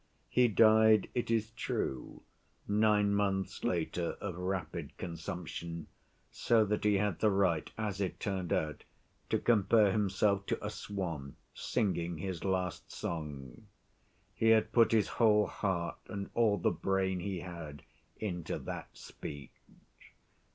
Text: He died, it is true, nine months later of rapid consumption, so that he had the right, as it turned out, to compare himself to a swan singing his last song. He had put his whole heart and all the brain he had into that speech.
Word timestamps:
He 0.29 0.47
died, 0.47 1.09
it 1.13 1.29
is 1.29 1.51
true, 1.51 2.23
nine 2.67 3.13
months 3.13 3.63
later 3.63 4.17
of 4.19 4.35
rapid 4.35 4.97
consumption, 4.97 5.85
so 6.31 6.65
that 6.65 6.85
he 6.85 6.95
had 6.95 7.19
the 7.19 7.29
right, 7.29 7.71
as 7.77 8.01
it 8.01 8.19
turned 8.19 8.51
out, 8.51 8.83
to 9.29 9.37
compare 9.37 9.91
himself 9.91 10.47
to 10.47 10.65
a 10.65 10.71
swan 10.71 11.35
singing 11.53 12.17
his 12.17 12.43
last 12.43 12.91
song. 12.91 13.67
He 14.33 14.47
had 14.49 14.71
put 14.71 14.91
his 14.91 15.07
whole 15.21 15.45
heart 15.45 15.99
and 16.07 16.31
all 16.33 16.57
the 16.57 16.71
brain 16.71 17.19
he 17.19 17.41
had 17.41 17.83
into 18.17 18.57
that 18.57 18.97
speech. 18.97 19.51